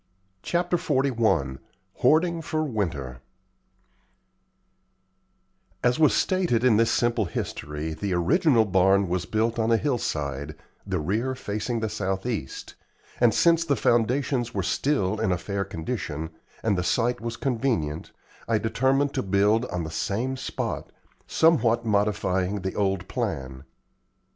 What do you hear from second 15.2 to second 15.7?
a fair